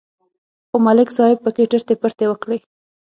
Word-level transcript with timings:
خو 0.69 0.75
ملک 0.85 1.09
صاحب 1.17 1.37
پکې 1.43 1.69
ټرتې 1.71 1.95
پرتې 2.01 2.25
وکړې 2.27 2.57